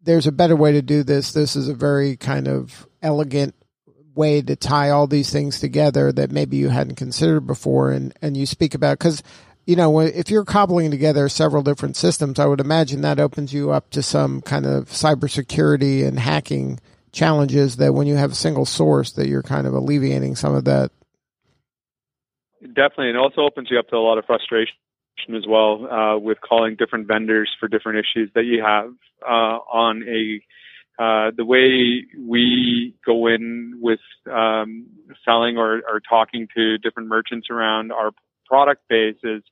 there's 0.02 0.26
a 0.26 0.32
better 0.32 0.54
way 0.54 0.72
to 0.72 0.82
do 0.82 1.02
this. 1.02 1.32
This 1.32 1.56
is 1.56 1.68
a 1.68 1.74
very 1.74 2.16
kind 2.16 2.46
of 2.46 2.86
elegant 3.02 3.54
way 4.18 4.42
to 4.42 4.56
tie 4.56 4.90
all 4.90 5.06
these 5.06 5.32
things 5.32 5.60
together 5.60 6.12
that 6.12 6.30
maybe 6.30 6.58
you 6.58 6.68
hadn't 6.68 6.96
considered 6.96 7.46
before 7.46 7.90
and 7.92 8.12
and 8.20 8.36
you 8.36 8.44
speak 8.44 8.74
about 8.74 8.98
because 8.98 9.22
you 9.68 9.76
know, 9.76 10.00
if 10.00 10.30
you're 10.30 10.46
cobbling 10.46 10.90
together 10.90 11.28
several 11.28 11.62
different 11.62 11.94
systems, 11.94 12.38
I 12.38 12.46
would 12.46 12.58
imagine 12.58 13.02
that 13.02 13.20
opens 13.20 13.52
you 13.52 13.70
up 13.70 13.90
to 13.90 14.02
some 14.02 14.40
kind 14.40 14.64
of 14.64 14.86
cybersecurity 14.86 16.06
and 16.06 16.18
hacking 16.18 16.80
challenges 17.12 17.76
that 17.76 17.92
when 17.92 18.06
you 18.06 18.16
have 18.16 18.32
a 18.32 18.34
single 18.34 18.64
source 18.64 19.12
that 19.12 19.28
you're 19.28 19.42
kind 19.42 19.66
of 19.66 19.74
alleviating 19.74 20.36
some 20.36 20.54
of 20.54 20.64
that. 20.64 20.90
Definitely. 22.62 23.10
And 23.10 23.16
it 23.16 23.20
also 23.20 23.42
opens 23.42 23.68
you 23.70 23.78
up 23.78 23.88
to 23.88 23.96
a 23.96 23.98
lot 23.98 24.16
of 24.16 24.24
frustration 24.24 24.72
as 25.36 25.44
well 25.46 25.86
uh, 25.86 26.16
with 26.16 26.38
calling 26.40 26.76
different 26.76 27.06
vendors 27.06 27.50
for 27.60 27.68
different 27.68 27.98
issues 27.98 28.30
that 28.34 28.44
you 28.44 28.62
have 28.64 28.90
uh, 29.22 29.58
on 29.70 30.02
a 30.08 30.40
uh, 30.98 31.30
the 31.36 31.44
way 31.44 32.04
we 32.18 32.94
go 33.06 33.28
in 33.28 33.78
with 33.80 34.00
um, 34.32 34.86
selling 35.24 35.56
or, 35.56 35.76
or 35.88 36.00
talking 36.08 36.48
to 36.56 36.76
different 36.78 37.08
merchants 37.08 37.48
around 37.50 37.92
our 37.92 38.10
product 38.46 38.82
base 38.88 39.16
is, 39.22 39.42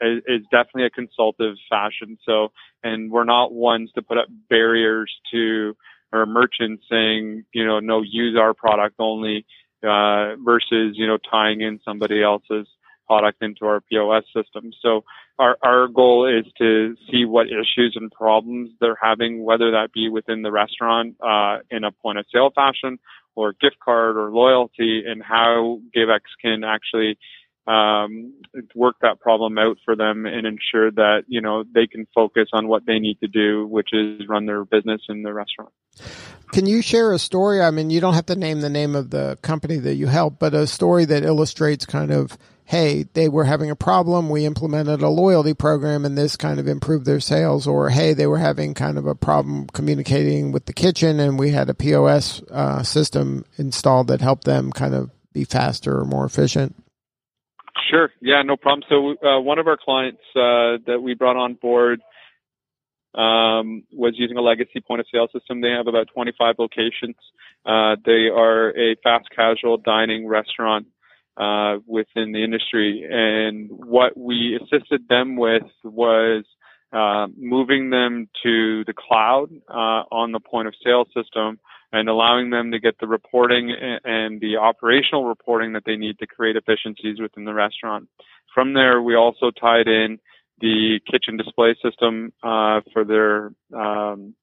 is, 0.00 0.22
is 0.26 0.42
definitely 0.50 0.86
a 0.86 0.90
consultative 0.90 1.56
fashion. 1.70 2.18
So, 2.24 2.48
and 2.82 3.10
we're 3.10 3.24
not 3.24 3.52
ones 3.52 3.90
to 3.94 4.02
put 4.02 4.18
up 4.18 4.26
barriers 4.50 5.12
to 5.32 5.76
our 6.12 6.26
merchants 6.26 6.84
saying, 6.90 7.44
you 7.52 7.64
know, 7.64 7.78
no, 7.80 8.02
use 8.02 8.36
our 8.36 8.54
product 8.54 8.96
only, 8.98 9.46
uh, 9.84 10.34
versus, 10.44 10.94
you 10.94 11.06
know, 11.06 11.18
tying 11.30 11.60
in 11.60 11.78
somebody 11.84 12.22
else's 12.22 12.66
product 13.08 13.42
into 13.42 13.64
our 13.64 13.80
POS 13.80 14.24
system. 14.36 14.70
So 14.82 15.04
our, 15.38 15.56
our 15.62 15.88
goal 15.88 16.26
is 16.26 16.44
to 16.58 16.94
see 17.10 17.24
what 17.24 17.46
issues 17.46 17.96
and 17.96 18.12
problems 18.12 18.70
they're 18.80 18.98
having, 19.00 19.44
whether 19.44 19.70
that 19.72 19.92
be 19.92 20.08
within 20.08 20.42
the 20.42 20.52
restaurant, 20.52 21.16
uh, 21.20 21.58
in 21.70 21.84
a 21.84 21.92
point 21.92 22.18
of 22.18 22.26
sale 22.32 22.50
fashion 22.54 22.98
or 23.34 23.52
gift 23.52 23.76
card 23.84 24.16
or 24.16 24.30
loyalty 24.30 25.04
and 25.06 25.22
how 25.22 25.80
GiveX 25.96 26.20
can 26.42 26.64
actually 26.64 27.18
um, 27.68 28.32
work 28.74 28.96
that 29.02 29.20
problem 29.20 29.58
out 29.58 29.76
for 29.84 29.94
them 29.94 30.24
and 30.24 30.46
ensure 30.46 30.90
that 30.90 31.24
you 31.28 31.42
know 31.42 31.64
they 31.74 31.86
can 31.86 32.06
focus 32.14 32.48
on 32.54 32.66
what 32.66 32.86
they 32.86 32.98
need 32.98 33.18
to 33.20 33.28
do, 33.28 33.66
which 33.66 33.90
is 33.92 34.26
run 34.26 34.46
their 34.46 34.64
business 34.64 35.02
in 35.08 35.22
the 35.22 35.34
restaurant. 35.34 35.70
Can 36.50 36.64
you 36.64 36.80
share 36.80 37.12
a 37.12 37.18
story? 37.18 37.60
I 37.60 37.70
mean, 37.70 37.90
you 37.90 38.00
don't 38.00 38.14
have 38.14 38.26
to 38.26 38.36
name 38.36 38.62
the 38.62 38.70
name 38.70 38.96
of 38.96 39.10
the 39.10 39.38
company 39.42 39.76
that 39.76 39.94
you 39.94 40.06
help, 40.06 40.38
but 40.38 40.54
a 40.54 40.66
story 40.66 41.04
that 41.04 41.24
illustrates 41.24 41.84
kind 41.84 42.10
of, 42.10 42.38
hey, 42.68 43.06
they 43.14 43.30
were 43.30 43.44
having 43.44 43.70
a 43.70 43.76
problem. 43.76 44.28
We 44.28 44.44
implemented 44.44 45.00
a 45.00 45.08
loyalty 45.08 45.54
program 45.54 46.04
and 46.04 46.18
this 46.18 46.36
kind 46.36 46.60
of 46.60 46.68
improved 46.68 47.06
their 47.06 47.18
sales. 47.18 47.66
Or, 47.66 47.88
hey, 47.88 48.12
they 48.12 48.26
were 48.26 48.36
having 48.36 48.74
kind 48.74 48.98
of 48.98 49.06
a 49.06 49.14
problem 49.14 49.68
communicating 49.68 50.52
with 50.52 50.66
the 50.66 50.74
kitchen 50.74 51.18
and 51.18 51.38
we 51.38 51.50
had 51.50 51.70
a 51.70 51.74
POS 51.74 52.42
uh, 52.50 52.82
system 52.82 53.46
installed 53.56 54.08
that 54.08 54.20
helped 54.20 54.44
them 54.44 54.70
kind 54.70 54.94
of 54.94 55.10
be 55.32 55.44
faster 55.44 55.98
or 55.98 56.04
more 56.04 56.26
efficient. 56.26 56.76
Sure. 57.90 58.10
Yeah, 58.20 58.42
no 58.42 58.58
problem. 58.58 58.82
So 58.90 59.16
uh, 59.26 59.40
one 59.40 59.58
of 59.58 59.66
our 59.66 59.78
clients 59.82 60.20
uh, 60.36 60.76
that 60.86 61.00
we 61.02 61.14
brought 61.14 61.36
on 61.36 61.54
board 61.54 62.02
um, 63.14 63.84
was 63.90 64.12
using 64.16 64.36
a 64.36 64.42
legacy 64.42 64.80
point 64.86 65.00
of 65.00 65.06
sale 65.10 65.28
system. 65.32 65.62
They 65.62 65.70
have 65.70 65.86
about 65.86 66.08
25 66.12 66.56
locations. 66.58 67.16
Uh, 67.64 67.96
they 68.04 68.28
are 68.28 68.76
a 68.76 68.94
fast 69.02 69.28
casual 69.34 69.78
dining 69.78 70.26
restaurant 70.26 70.86
uh, 71.38 71.78
within 71.86 72.32
the 72.32 72.42
industry, 72.42 73.06
and 73.08 73.70
what 73.70 74.16
we 74.16 74.58
assisted 74.60 75.08
them 75.08 75.36
with 75.36 75.62
was 75.84 76.44
uh, 76.92 77.26
moving 77.36 77.90
them 77.90 78.28
to 78.42 78.84
the 78.84 78.94
cloud 78.94 79.50
uh, 79.68 80.02
on 80.10 80.32
the 80.32 80.40
point 80.40 80.68
of 80.68 80.74
sale 80.84 81.04
system 81.14 81.58
and 81.92 82.08
allowing 82.08 82.50
them 82.50 82.70
to 82.72 82.78
get 82.78 82.98
the 83.00 83.06
reporting 83.06 83.74
and 84.04 84.40
the 84.40 84.56
operational 84.56 85.24
reporting 85.26 85.72
that 85.72 85.84
they 85.86 85.96
need 85.96 86.18
to 86.18 86.26
create 86.26 86.56
efficiencies 86.56 87.20
within 87.20 87.44
the 87.44 87.54
restaurant. 87.54 88.08
From 88.54 88.74
there, 88.74 89.00
we 89.00 89.14
also 89.14 89.50
tied 89.50 89.86
in 89.86 90.18
the 90.60 91.00
kitchen 91.10 91.36
display 91.36 91.74
system 91.82 92.32
uh, 92.42 92.80
for 92.92 93.04
their 93.04 93.52
um, 93.78 94.34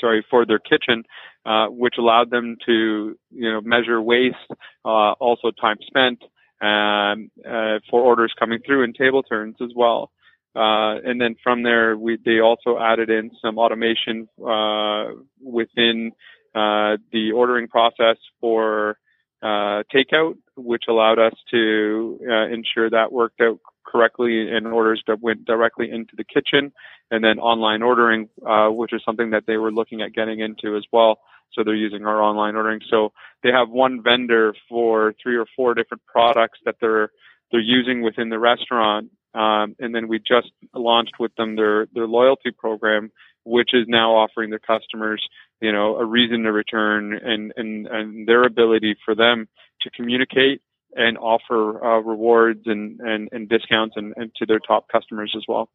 sorry 0.00 0.24
for 0.30 0.46
their 0.46 0.58
kitchen, 0.58 1.04
uh, 1.44 1.66
which 1.66 1.94
allowed 1.98 2.30
them 2.30 2.56
to 2.66 3.16
you 3.30 3.52
know 3.52 3.60
measure 3.60 4.00
waste, 4.00 4.36
uh, 4.84 5.12
also 5.12 5.50
time 5.50 5.76
spent, 5.86 6.22
um, 6.60 7.30
uh, 7.44 7.78
for 7.90 8.00
orders 8.00 8.32
coming 8.38 8.58
through 8.64 8.84
and 8.84 8.94
table 8.94 9.22
turns 9.22 9.56
as 9.60 9.70
well. 9.74 10.10
Uh, 10.54 10.96
and 11.04 11.20
then 11.20 11.36
from 11.42 11.62
there, 11.62 11.96
we, 11.98 12.18
they 12.24 12.40
also 12.40 12.78
added 12.78 13.10
in 13.10 13.30
some 13.42 13.58
automation 13.58 14.26
uh, 14.40 15.04
within 15.42 16.12
uh, 16.54 16.96
the 17.12 17.30
ordering 17.34 17.68
process 17.68 18.16
for 18.40 18.96
takeout, 19.44 20.34
which 20.56 20.84
allowed 20.88 21.18
us 21.18 21.34
to 21.50 22.18
ensure 22.50 22.90
that 22.90 23.12
worked 23.12 23.40
out 23.40 23.60
correctly 23.86 24.50
in 24.50 24.66
orders 24.66 25.02
that 25.06 25.20
went 25.20 25.44
directly 25.44 25.90
into 25.90 26.14
the 26.16 26.24
kitchen, 26.24 26.72
and 27.10 27.22
then 27.24 27.38
online 27.38 27.82
ordering, 27.82 28.28
uh, 28.46 28.68
which 28.68 28.92
is 28.92 29.02
something 29.04 29.30
that 29.30 29.44
they 29.46 29.56
were 29.56 29.72
looking 29.72 30.02
at 30.02 30.12
getting 30.12 30.40
into 30.40 30.76
as 30.76 30.84
well. 30.92 31.18
So 31.52 31.62
they're 31.64 31.74
using 31.74 32.04
our 32.04 32.20
online 32.20 32.56
ordering. 32.56 32.80
So 32.90 33.12
they 33.42 33.50
have 33.50 33.70
one 33.70 34.02
vendor 34.02 34.54
for 34.68 35.14
three 35.22 35.36
or 35.36 35.46
four 35.56 35.74
different 35.74 36.04
products 36.06 36.58
that 36.64 36.76
they're 36.80 37.10
they're 37.52 37.60
using 37.60 38.02
within 38.02 38.28
the 38.28 38.38
restaurant. 38.38 39.10
Um, 39.32 39.76
and 39.78 39.94
then 39.94 40.08
we 40.08 40.18
just 40.18 40.50
launched 40.74 41.14
with 41.20 41.34
them 41.36 41.56
their 41.56 41.86
their 41.94 42.06
loyalty 42.06 42.50
program, 42.50 43.10
which 43.44 43.70
is 43.72 43.86
now 43.86 44.16
offering 44.16 44.50
their 44.50 44.58
customers 44.58 45.26
you 45.60 45.72
know, 45.72 45.96
a 45.96 46.04
reason 46.04 46.42
to 46.42 46.52
return 46.52 47.14
and, 47.14 47.52
and, 47.56 47.86
and 47.86 48.28
their 48.28 48.44
ability 48.44 48.96
for 49.04 49.14
them 49.14 49.48
to 49.82 49.90
communicate 49.90 50.60
and 50.96 51.18
offer 51.18 51.84
uh, 51.84 52.00
rewards 52.00 52.62
and, 52.66 53.00
and, 53.00 53.28
and 53.32 53.48
discounts 53.48 53.94
and, 53.96 54.14
and 54.16 54.32
to 54.36 54.46
their 54.46 54.58
top 54.58 54.88
customers 54.90 55.34
as 55.36 55.42
well. 55.46 55.68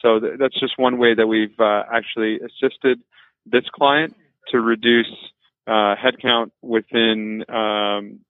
So 0.00 0.20
th- 0.20 0.34
that's 0.38 0.58
just 0.60 0.78
one 0.78 0.98
way 0.98 1.14
that 1.14 1.26
we've 1.26 1.58
uh, 1.58 1.84
actually 1.92 2.38
assisted 2.38 3.00
this 3.46 3.64
client 3.74 4.14
to 4.50 4.60
reduce 4.60 5.12
uh, 5.66 5.94
headcount 5.96 6.50
within 6.62 7.44
um, 7.48 8.20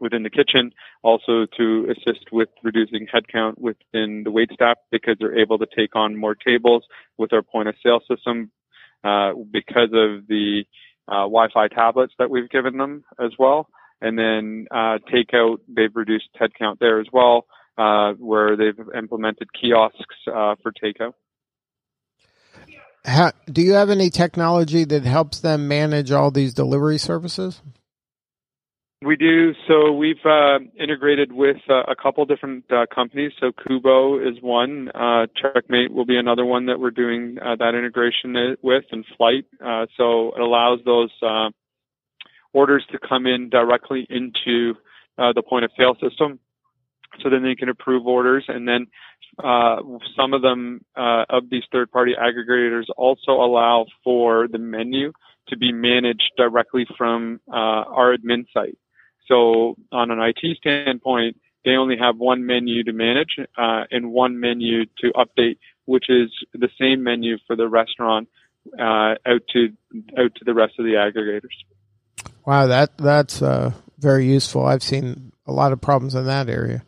within 0.00 0.22
the 0.22 0.30
kitchen, 0.30 0.72
also 1.02 1.46
to 1.58 1.86
assist 1.90 2.32
with 2.32 2.48
reducing 2.62 3.06
headcount 3.06 3.58
within 3.58 4.22
the 4.24 4.30
wait 4.30 4.50
staff 4.52 4.78
because 4.90 5.16
they're 5.20 5.38
able 5.38 5.58
to 5.58 5.66
take 5.76 5.94
on 5.94 6.16
more 6.16 6.34
tables 6.34 6.84
with 7.18 7.32
our 7.32 7.42
point 7.42 7.68
of 7.68 7.74
sale 7.82 8.00
system 8.08 8.50
uh, 9.04 9.32
because 9.50 9.90
of 9.92 10.26
the 10.26 10.64
uh, 11.08 11.22
Wi-Fi 11.22 11.68
tablets 11.68 12.14
that 12.18 12.30
we've 12.30 12.48
given 12.48 12.78
them 12.78 13.04
as 13.18 13.32
well. 13.38 13.68
And 14.00 14.18
then 14.18 14.66
uh, 14.70 14.98
takeout, 15.12 15.58
they've 15.68 15.94
reduced 15.94 16.28
headcount 16.40 16.78
there 16.78 17.00
as 17.00 17.06
well, 17.12 17.46
uh, 17.76 18.12
where 18.14 18.56
they've 18.56 18.78
implemented 18.96 19.48
kiosks 19.52 20.16
uh, 20.26 20.54
for 20.62 20.72
takeout. 20.72 21.12
How, 23.04 23.32
do 23.50 23.62
you 23.62 23.72
have 23.72 23.90
any 23.90 24.10
technology 24.10 24.84
that 24.84 25.04
helps 25.04 25.40
them 25.40 25.68
manage 25.68 26.12
all 26.12 26.30
these 26.30 26.52
delivery 26.52 26.98
services? 26.98 27.62
We 29.02 29.16
do. 29.16 29.54
So 29.66 29.92
we've 29.92 30.22
uh, 30.26 30.58
integrated 30.78 31.32
with 31.32 31.56
uh, 31.70 31.84
a 31.88 31.96
couple 31.96 32.26
different 32.26 32.64
uh, 32.70 32.84
companies. 32.94 33.32
So 33.40 33.50
Cuboh 33.50 34.18
is 34.18 34.42
one. 34.42 34.90
Uh, 34.94 35.26
Checkmate 35.40 35.90
will 35.90 36.04
be 36.04 36.18
another 36.18 36.44
one 36.44 36.66
that 36.66 36.78
we're 36.78 36.90
doing 36.90 37.38
uh, 37.40 37.56
that 37.56 37.74
integration 37.74 38.56
with, 38.62 38.84
and 38.92 39.06
Flight. 39.16 39.46
Uh, 39.64 39.86
so 39.96 40.32
it 40.34 40.40
allows 40.42 40.80
those 40.84 41.10
orders 42.52 42.84
to 42.92 42.98
come 42.98 43.26
in 43.26 43.48
directly 43.48 44.06
into 44.10 44.74
the 45.16 45.42
point 45.46 45.64
of 45.64 45.70
sale 45.76 45.94
system. 46.00 46.38
so 47.22 47.28
then 47.28 47.42
they 47.42 47.54
can 47.54 47.68
approve 47.68 48.06
orders 48.06 48.44
and 48.48 48.66
then 48.66 48.86
uh, 49.42 49.76
some 50.16 50.34
of 50.34 50.42
them 50.42 50.84
uh, 50.96 51.24
of 51.30 51.48
these 51.50 51.62
third 51.72 51.90
party 51.90 52.14
aggregators 52.18 52.84
also 52.96 53.32
allow 53.32 53.86
for 54.04 54.48
the 54.48 54.58
menu 54.58 55.12
to 55.48 55.56
be 55.56 55.72
managed 55.72 56.30
directly 56.36 56.86
from 56.96 57.40
uh, 57.48 57.54
our 57.54 58.16
admin 58.16 58.44
site. 58.52 58.78
So 59.26 59.76
on 59.92 60.10
an 60.10 60.18
IT 60.20 60.56
standpoint, 60.58 61.36
they 61.64 61.72
only 61.72 61.96
have 61.98 62.16
one 62.16 62.44
menu 62.46 62.82
to 62.84 62.92
manage 62.92 63.36
uh, 63.56 63.84
and 63.90 64.12
one 64.12 64.40
menu 64.40 64.86
to 64.98 65.12
update, 65.12 65.58
which 65.84 66.06
is 66.08 66.30
the 66.52 66.68
same 66.80 67.02
menu 67.02 67.36
for 67.46 67.56
the 67.56 67.68
restaurant 67.68 68.28
uh, 68.78 69.14
out 69.26 69.42
to 69.52 69.68
out 70.18 70.34
to 70.36 70.44
the 70.44 70.54
rest 70.54 70.74
of 70.78 70.84
the 70.84 70.92
aggregators. 70.92 71.56
Wow, 72.50 72.66
that 72.66 72.98
that's 72.98 73.42
uh, 73.42 73.70
very 74.00 74.26
useful. 74.26 74.66
I've 74.66 74.82
seen 74.82 75.30
a 75.46 75.52
lot 75.52 75.70
of 75.70 75.80
problems 75.80 76.16
in 76.16 76.24
that 76.24 76.48
area. 76.48 76.82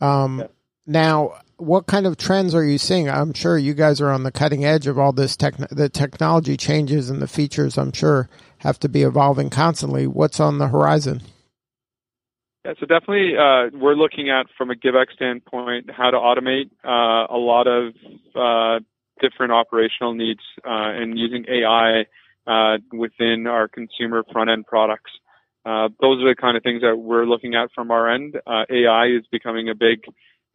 Um, 0.00 0.40
yeah. 0.40 0.46
Now, 0.84 1.34
what 1.58 1.86
kind 1.86 2.06
of 2.06 2.16
trends 2.16 2.56
are 2.56 2.64
you 2.64 2.76
seeing? 2.76 3.08
I'm 3.08 3.32
sure 3.32 3.56
you 3.56 3.72
guys 3.72 4.00
are 4.00 4.10
on 4.10 4.24
the 4.24 4.32
cutting 4.32 4.64
edge 4.64 4.88
of 4.88 4.98
all 4.98 5.12
this 5.12 5.36
tech. 5.36 5.56
The 5.58 5.88
technology 5.88 6.56
changes 6.56 7.08
and 7.08 7.22
the 7.22 7.28
features, 7.28 7.78
I'm 7.78 7.92
sure, 7.92 8.28
have 8.58 8.80
to 8.80 8.88
be 8.88 9.02
evolving 9.02 9.48
constantly. 9.48 10.08
What's 10.08 10.40
on 10.40 10.58
the 10.58 10.66
horizon? 10.66 11.22
Yeah, 12.64 12.72
so 12.80 12.86
definitely, 12.86 13.36
uh, 13.36 13.70
we're 13.78 13.94
looking 13.94 14.28
at 14.28 14.46
from 14.58 14.72
a 14.72 14.74
GiveX 14.74 15.12
standpoint 15.14 15.88
how 15.92 16.10
to 16.10 16.16
automate 16.16 16.68
uh, 16.84 17.32
a 17.32 17.38
lot 17.38 17.68
of 17.68 17.94
uh, 18.34 18.80
different 19.20 19.52
operational 19.52 20.14
needs 20.14 20.40
uh, 20.64 20.90
and 20.98 21.16
using 21.16 21.44
AI 21.48 22.06
uh, 22.46 22.78
within 22.92 23.46
our 23.46 23.68
consumer 23.68 24.24
front 24.32 24.50
end 24.50 24.66
products. 24.66 25.10
Uh, 25.64 25.88
those 26.00 26.22
are 26.22 26.28
the 26.28 26.36
kind 26.40 26.56
of 26.56 26.62
things 26.62 26.80
that 26.80 26.96
we're 26.96 27.26
looking 27.26 27.54
at 27.54 27.70
from 27.74 27.90
our 27.90 28.10
end. 28.10 28.36
AI 28.48 29.06
is 29.06 29.24
becoming 29.30 29.68
a 29.68 29.74
big 29.74 30.00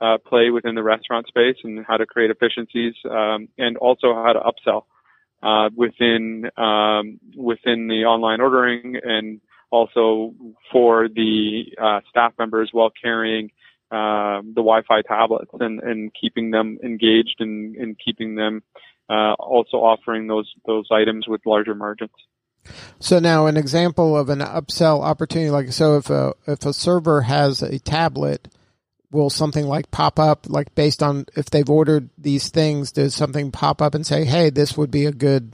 uh, 0.02 0.18
play 0.26 0.50
within 0.50 0.76
the 0.76 0.84
restaurant 0.84 1.28
space 1.28 1.56
and 1.64 1.86
how 1.88 1.98
to 1.98 2.06
create 2.06 2.32
efficiencies 2.32 2.94
um, 3.10 3.48
and 3.58 3.78
also 3.78 4.14
how 4.14 4.34
to 4.34 4.40
upsell 4.40 4.84
uh, 5.44 5.70
within 5.76 6.50
um, 6.58 7.20
within 7.36 7.88
the 7.88 8.04
online 8.06 8.42
ordering 8.42 8.98
and 9.04 9.40
also 9.72 10.34
for 10.72 11.08
the 11.08 11.64
uh, 11.82 12.00
staff 12.10 12.34
members 12.38 12.70
while 12.72 12.92
carrying 13.02 13.52
um, 13.92 14.54
the 14.56 14.62
Wi-Fi 14.62 15.02
tablets 15.04 15.52
and, 15.60 15.82
and 15.82 16.12
keeping 16.20 16.52
them 16.52 16.78
engaged 16.84 17.36
and, 17.40 17.76
and 17.76 17.98
keeping 18.04 18.36
them 18.36 18.64
uh, 19.10 19.34
also 19.34 19.78
offering 19.78 20.28
those 20.28 20.52
those 20.66 20.88
items 20.92 21.28
with 21.28 21.42
larger 21.46 21.76
margins. 21.76 22.12
So 23.00 23.20
now, 23.20 23.46
an 23.46 23.58
example 23.58 24.18
of 24.18 24.30
an 24.30 24.40
upsell 24.40 25.02
opportunity, 25.02 25.52
like 25.52 25.72
so, 25.72 25.98
if 25.98 26.10
a 26.10 26.34
if 26.48 26.66
a 26.66 26.74
server 26.74 27.22
has 27.22 27.62
a 27.62 27.80
tablet 27.80 28.48
will 29.12 29.30
something 29.30 29.66
like 29.66 29.90
pop 29.92 30.20
up 30.20 30.48
like 30.48 30.76
based 30.76 31.02
on 31.02 31.26
if 31.36 31.50
they've 31.50 31.70
ordered 31.70 32.10
these 32.18 32.50
things 32.50 32.92
does 32.92 33.16
something 33.16 33.52
pop 33.52 33.82
up 33.82 33.96
and 33.96 34.06
say 34.06 34.26
hey 34.26 34.50
this 34.50 34.78
would 34.78 34.92
be 34.92 35.06
a 35.06 35.12
good 35.12 35.54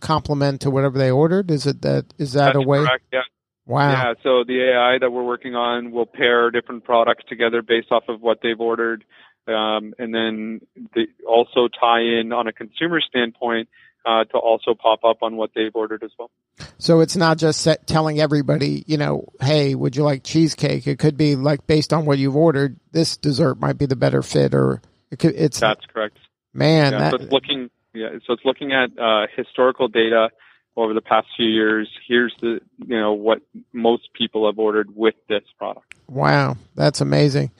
complement 0.00 0.62
to 0.62 0.70
whatever 0.70 0.98
they 0.98 1.10
ordered 1.10 1.50
is 1.50 1.66
it 1.66 1.82
that 1.82 2.06
is 2.18 2.32
that 2.32 2.54
That's 2.54 2.64
a 2.64 2.68
way? 2.68 2.78
correct, 2.78 3.04
yeah. 3.12 3.20
Wow. 3.66 3.90
Yeah 3.90 4.14
so 4.22 4.44
the 4.44 4.72
ai 4.72 4.98
that 4.98 5.10
we're 5.10 5.22
working 5.22 5.54
on 5.54 5.92
will 5.92 6.06
pair 6.06 6.50
different 6.50 6.84
products 6.84 7.24
together 7.28 7.62
based 7.62 7.92
off 7.92 8.04
of 8.08 8.20
what 8.20 8.38
they've 8.42 8.58
ordered 8.58 9.04
um, 9.48 9.94
and 9.98 10.14
then 10.14 10.60
they 10.94 11.06
also 11.26 11.68
tie 11.68 12.00
in 12.00 12.32
on 12.32 12.46
a 12.46 12.52
consumer 12.52 13.00
standpoint 13.00 13.68
uh, 14.04 14.24
to 14.24 14.38
also 14.38 14.74
pop 14.74 15.04
up 15.04 15.22
on 15.22 15.36
what 15.36 15.50
they've 15.54 15.74
ordered 15.74 16.02
as 16.02 16.10
well. 16.18 16.30
So 16.78 17.00
it's 17.00 17.16
not 17.16 17.38
just 17.38 17.60
set, 17.60 17.86
telling 17.86 18.20
everybody, 18.20 18.84
you 18.86 18.96
know, 18.96 19.28
hey, 19.40 19.74
would 19.74 19.96
you 19.96 20.02
like 20.02 20.24
cheesecake? 20.24 20.86
It 20.86 20.98
could 20.98 21.16
be 21.16 21.36
like 21.36 21.66
based 21.66 21.92
on 21.92 22.04
what 22.04 22.18
you've 22.18 22.36
ordered, 22.36 22.78
this 22.90 23.16
dessert 23.16 23.60
might 23.60 23.78
be 23.78 23.86
the 23.86 23.96
better 23.96 24.22
fit, 24.22 24.54
or 24.54 24.82
it 25.10 25.18
could, 25.18 25.34
it's. 25.36 25.60
That's 25.60 25.84
correct. 25.86 26.18
Man, 26.52 26.92
yeah, 26.92 26.98
that, 26.98 27.10
so 27.12 27.16
it's 27.16 27.32
looking. 27.32 27.70
Yeah, 27.94 28.08
so 28.26 28.32
it's 28.32 28.44
looking 28.44 28.72
at 28.72 28.90
uh, 28.98 29.26
historical 29.36 29.88
data 29.88 30.30
over 30.76 30.94
the 30.94 31.00
past 31.00 31.26
few 31.36 31.46
years. 31.46 31.88
Here's 32.08 32.34
the, 32.40 32.60
you 32.86 32.98
know, 32.98 33.12
what 33.12 33.42
most 33.72 34.08
people 34.14 34.46
have 34.46 34.58
ordered 34.58 34.96
with 34.96 35.14
this 35.28 35.42
product. 35.58 35.94
Wow, 36.08 36.56
that's 36.74 37.00
amazing. 37.00 37.50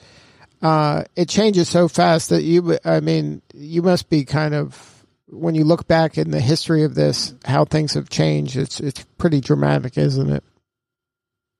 Uh, 0.63 1.03
it 1.17 1.27
changes 1.27 1.67
so 1.67 1.89
fast 1.89 2.29
that 2.29 2.43
you, 2.43 2.79
I 2.85 3.01
mean, 3.01 3.41
you 3.53 3.81
must 3.81 4.09
be 4.09 4.23
kind 4.23 4.53
of 4.53 5.05
when 5.27 5.55
you 5.55 5.65
look 5.65 5.87
back 5.87 6.17
in 6.17 6.31
the 6.31 6.39
history 6.39 6.83
of 6.83 6.95
this, 6.95 7.35
how 7.43 7.65
things 7.65 7.95
have 7.95 8.09
changed, 8.09 8.55
it's 8.55 8.79
it's 8.79 9.03
pretty 9.17 9.41
dramatic, 9.41 9.97
isn't 9.97 10.29
it? 10.31 10.43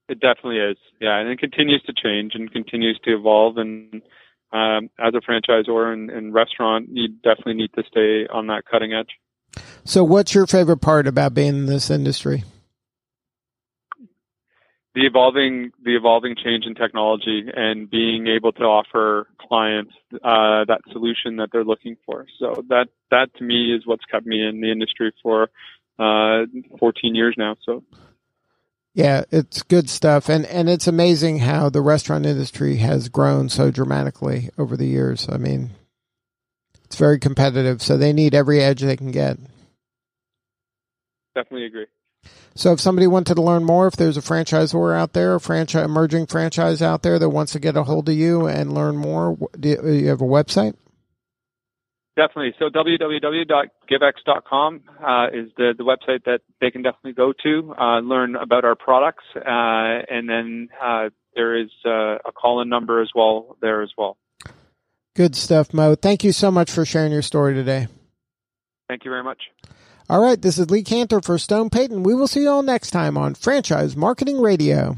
It 0.07 0.19
definitely 0.19 0.59
is, 0.59 0.77
yeah, 1.01 1.17
and 1.19 1.29
it 1.29 1.39
continues 1.39 1.81
to 1.83 1.93
change 1.93 2.33
and 2.35 2.51
continues 2.51 2.99
to 3.03 3.13
evolve. 3.13 3.57
And 3.57 4.01
um, 4.53 4.89
as 4.99 5.13
a 5.15 5.21
franchisor 5.21 5.91
and, 5.91 6.09
and 6.09 6.33
restaurant, 6.33 6.87
you 6.89 7.09
definitely 7.09 7.55
need 7.55 7.73
to 7.75 7.83
stay 7.89 8.27
on 8.31 8.47
that 8.47 8.63
cutting 8.69 8.93
edge. 8.93 9.09
So, 9.83 10.03
what's 10.03 10.33
your 10.33 10.47
favorite 10.47 10.81
part 10.81 11.07
about 11.07 11.33
being 11.33 11.49
in 11.49 11.65
this 11.65 11.89
industry? 11.89 12.43
The 14.95 15.05
evolving 15.05 15.71
the 15.83 15.95
evolving 15.95 16.35
change 16.35 16.65
in 16.65 16.75
technology 16.75 17.45
and 17.55 17.89
being 17.89 18.27
able 18.27 18.51
to 18.53 18.63
offer 18.63 19.27
clients 19.39 19.93
uh, 20.23 20.65
that 20.65 20.81
solution 20.91 21.37
that 21.37 21.49
they're 21.51 21.63
looking 21.63 21.97
for. 22.05 22.25
So 22.39 22.63
that 22.69 22.89
that 23.09 23.33
to 23.37 23.43
me 23.43 23.73
is 23.73 23.85
what's 23.85 24.05
kept 24.05 24.25
me 24.25 24.45
in 24.45 24.61
the 24.61 24.71
industry 24.71 25.11
for 25.21 25.49
uh, 25.99 26.45
14 26.79 27.15
years 27.15 27.35
now. 27.37 27.55
So. 27.65 27.83
Yeah, 28.95 29.23
it's 29.31 29.63
good 29.63 29.89
stuff, 29.89 30.29
and 30.29 30.45
and 30.45 30.69
it's 30.69 30.85
amazing 30.85 31.39
how 31.39 31.69
the 31.69 31.81
restaurant 31.81 32.27
industry 32.27 32.75
has 32.75 33.09
grown 33.09 33.49
so 33.49 33.71
dramatically 33.71 34.51
over 34.55 34.77
the 34.77 34.85
years. 34.85 35.27
I 35.27 35.37
mean, 35.37 35.71
it's 36.85 36.95
very 36.95 37.17
competitive, 37.17 37.81
so 37.81 37.97
they 37.97 38.13
need 38.13 38.35
every 38.35 38.61
edge 38.61 38.81
they 38.81 38.95
can 38.95 39.09
get. 39.09 39.39
Definitely 41.33 41.65
agree. 41.65 41.87
So 42.55 42.73
if 42.73 42.79
somebody 42.79 43.07
wanted 43.07 43.35
to 43.35 43.41
learn 43.41 43.63
more, 43.63 43.87
if 43.87 43.95
there's 43.95 44.17
a 44.17 44.21
franchisor 44.21 44.95
out 44.95 45.13
there, 45.13 45.35
a 45.35 45.39
franchise 45.39 45.85
emerging 45.85 46.27
franchise 46.27 46.81
out 46.81 47.01
there 47.01 47.17
that 47.17 47.29
wants 47.29 47.53
to 47.53 47.59
get 47.59 47.75
a 47.75 47.83
hold 47.83 48.09
of 48.09 48.15
you 48.15 48.47
and 48.47 48.73
learn 48.73 48.95
more, 48.95 49.37
do 49.59 49.69
you, 49.69 49.77
do 49.77 49.93
you 49.93 50.07
have 50.09 50.21
a 50.21 50.25
website? 50.25 50.75
Definitely. 52.15 52.53
So 52.59 52.69
www.givex.com 52.69 54.81
uh, 55.03 55.27
is 55.33 55.49
the, 55.57 55.73
the 55.75 55.83
website 55.83 56.25
that 56.25 56.41
they 56.61 56.69
can 56.69 56.83
definitely 56.83 57.13
go 57.13 57.33
to, 57.41 57.73
uh, 57.75 58.01
learn 58.01 58.35
about 58.35 58.65
our 58.65 58.75
products, 58.75 59.23
uh, 59.35 59.39
and 59.43 60.29
then 60.29 60.69
uh, 60.79 61.09
there 61.35 61.59
is 61.59 61.71
uh, 61.85 62.19
a 62.23 62.31
call-in 62.31 62.69
number 62.69 63.01
as 63.01 63.09
well 63.15 63.57
there 63.61 63.81
as 63.81 63.89
well. 63.97 64.17
Good 65.15 65.35
stuff, 65.35 65.73
Mo. 65.73 65.95
Thank 65.95 66.23
you 66.23 66.31
so 66.31 66.51
much 66.51 66.69
for 66.69 66.85
sharing 66.85 67.11
your 67.11 67.23
story 67.23 67.55
today. 67.55 67.87
Thank 68.87 69.05
you 69.05 69.11
very 69.11 69.23
much. 69.23 69.39
All 70.13 70.21
right, 70.21 70.39
this 70.39 70.59
is 70.59 70.69
Lee 70.69 70.83
Kantor 70.83 71.25
for 71.25 71.39
Stone 71.39 71.71
Payton. 71.71 72.03
We 72.03 72.13
will 72.13 72.27
see 72.27 72.43
you 72.43 72.49
all 72.51 72.61
next 72.61 72.91
time 72.91 73.17
on 73.17 73.33
Franchise 73.33 73.95
Marketing 73.97 74.39
Radio. 74.39 74.95